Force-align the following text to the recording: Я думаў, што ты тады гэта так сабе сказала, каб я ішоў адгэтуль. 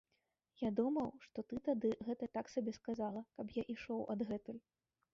Я 0.67 0.71
думаў, 0.79 1.09
што 1.25 1.37
ты 1.51 1.61
тады 1.69 1.93
гэта 2.09 2.31
так 2.39 2.51
сабе 2.57 2.75
сказала, 2.81 3.25
каб 3.39 3.57
я 3.63 3.71
ішоў 3.79 4.07
адгэтуль. 4.17 4.63